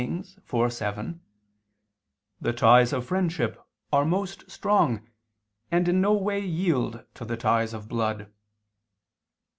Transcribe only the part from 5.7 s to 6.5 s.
in no way